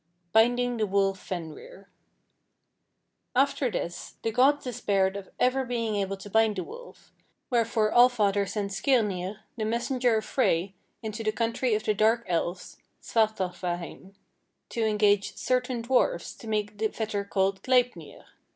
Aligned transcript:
BINDING 0.33 0.77
THE 0.77 0.87
WOLF 0.87 1.19
FENIR 1.19 1.87
"After 3.35 3.69
this, 3.69 4.15
the 4.23 4.31
gods 4.31 4.63
despaired 4.63 5.15
of 5.15 5.29
ever 5.39 5.63
being 5.63 5.95
able 5.97 6.17
to 6.17 6.27
bind 6.27 6.55
the 6.55 6.63
wolf; 6.63 7.13
wherefore 7.51 7.91
All 7.91 8.09
father 8.09 8.47
sent 8.47 8.71
Skirnir, 8.71 9.41
the 9.57 9.63
messenger 9.63 10.15
of 10.17 10.25
Frey, 10.25 10.73
into 11.03 11.23
the 11.23 11.31
country 11.31 11.75
of 11.75 11.83
the 11.83 11.93
Dark 11.93 12.23
Elves 12.25 12.77
(Svartalfaheim) 12.99 14.15
to 14.69 14.83
engage 14.83 15.37
certain 15.37 15.83
dwarfs 15.83 16.33
to 16.33 16.47
make 16.47 16.79
the 16.79 16.87
fetter 16.87 17.23
called 17.23 17.61
Gleipnir. 17.61 18.25